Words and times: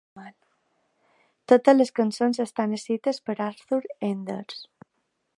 Totes 1.51 1.75
les 1.75 1.91
cançons 1.99 2.41
estan 2.45 2.73
escrites 2.77 3.19
per 3.27 3.35
Arthur 3.47 3.81
Enders. 4.09 4.65